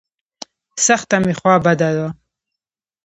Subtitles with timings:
[0.85, 2.07] سخته مې خوا بده وه.